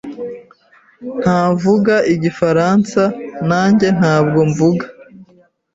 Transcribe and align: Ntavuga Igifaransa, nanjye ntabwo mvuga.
Ntavuga 1.21 1.95
Igifaransa, 2.13 3.01
nanjye 3.49 3.87
ntabwo 3.97 4.39
mvuga. 4.49 4.85